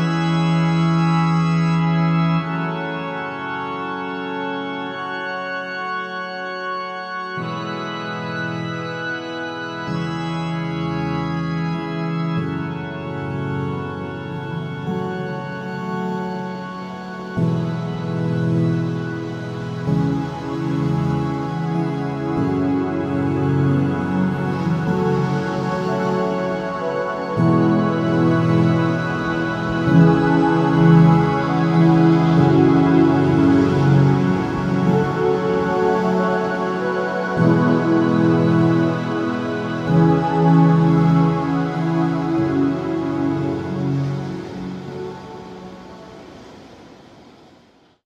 [0.00, 0.47] you